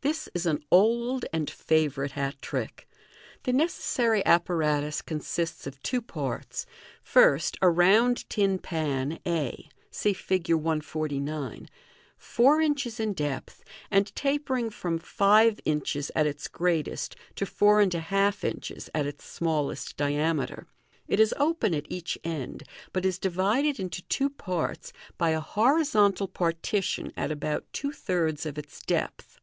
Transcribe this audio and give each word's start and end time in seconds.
—This 0.10 0.30
is 0.32 0.46
an 0.46 0.64
old 0.70 1.26
and 1.30 1.50
favourite 1.50 2.12
hat 2.12 2.40
trick. 2.40 2.88
The 3.42 3.52
necessary 3.52 4.24
apparatus 4.24 5.02
consists 5.02 5.66
of 5.66 5.82
two 5.82 6.00
parts— 6.00 6.64
first, 7.02 7.58
a 7.60 7.68
round 7.68 8.26
tin 8.30 8.58
pan 8.60 9.18
a 9.26 9.68
(see 9.90 10.14
Fig. 10.14 10.54
149), 10.54 11.68
four 12.16 12.62
inches 12.62 12.98
in 12.98 13.12
depth, 13.12 13.62
and 13.90 14.06
tapering 14.16 14.70
from 14.70 14.98
five 14.98 15.60
inches 15.66 16.10
at 16.16 16.26
its 16.26 16.48
greatest 16.48 17.14
to 17.36 17.44
four 17.44 17.82
and 17.82 17.94
a 17.94 18.00
half 18.00 18.42
inches 18.42 18.88
at 18.94 19.04
its 19.06 19.26
smallest 19.26 19.98
diameter. 19.98 20.66
It 21.08 21.20
is 21.20 21.34
open 21.36 21.74
at 21.74 21.84
each 21.90 22.16
end, 22.24 22.62
but 22.94 23.04
is 23.04 23.18
divided 23.18 23.78
into 23.78 24.00
two 24.04 24.30
parts 24.30 24.94
by 25.18 25.30
a 25.32 25.40
horizontal 25.40 26.26
partition 26.26 27.12
at 27.18 27.30
about 27.30 27.70
two 27.74 27.92
thirds 27.92 28.46
of 28.46 28.56
its 28.56 28.80
depth. 28.82 29.36